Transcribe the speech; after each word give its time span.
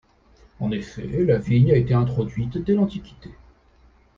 En 0.59 0.71
effet, 0.71 1.05
la 1.25 1.37
vigne 1.37 1.73
a 1.73 1.77
été 1.77 1.93
introduite 1.93 2.57
dès 2.57 2.73
l'antiquité. 2.73 3.29